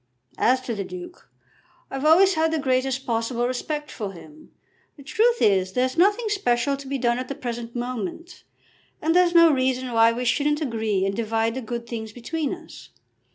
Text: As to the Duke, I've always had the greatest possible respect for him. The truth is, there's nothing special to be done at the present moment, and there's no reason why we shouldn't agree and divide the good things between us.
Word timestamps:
As 0.39 0.61
to 0.61 0.73
the 0.73 0.83
Duke, 0.83 1.29
I've 1.91 2.05
always 2.05 2.33
had 2.33 2.51
the 2.51 2.57
greatest 2.57 3.05
possible 3.05 3.45
respect 3.47 3.91
for 3.91 4.13
him. 4.13 4.51
The 4.97 5.03
truth 5.03 5.43
is, 5.43 5.73
there's 5.73 5.95
nothing 5.95 6.25
special 6.29 6.75
to 6.77 6.87
be 6.87 6.97
done 6.97 7.19
at 7.19 7.27
the 7.27 7.35
present 7.35 7.75
moment, 7.75 8.43
and 8.99 9.15
there's 9.15 9.35
no 9.35 9.51
reason 9.53 9.93
why 9.93 10.11
we 10.11 10.25
shouldn't 10.25 10.59
agree 10.59 11.05
and 11.05 11.15
divide 11.15 11.53
the 11.53 11.61
good 11.61 11.85
things 11.85 12.13
between 12.13 12.51
us. 12.51 12.89